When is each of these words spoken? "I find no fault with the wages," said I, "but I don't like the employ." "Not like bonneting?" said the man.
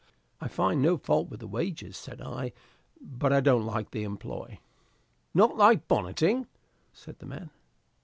"I 0.39 0.47
find 0.47 0.81
no 0.81 0.97
fault 0.97 1.29
with 1.29 1.41
the 1.41 1.47
wages," 1.47 1.95
said 1.95 2.23
I, 2.23 2.53
"but 2.99 3.31
I 3.31 3.39
don't 3.39 3.67
like 3.67 3.91
the 3.91 4.01
employ." 4.01 4.57
"Not 5.31 5.55
like 5.57 5.87
bonneting?" 5.87 6.47
said 6.91 7.19
the 7.19 7.27
man. 7.27 7.51